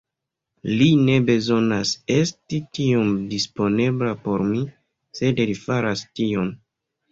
Li 0.77 0.85
ne 1.09 1.17
bezonas 1.27 1.91
esti 2.15 2.63
tiom 2.79 3.13
disponebla 3.35 4.11
por 4.25 4.47
mi, 4.49 4.65
sed 5.21 5.45
li 5.53 5.59
faras 5.63 6.05
tion. 6.21 6.53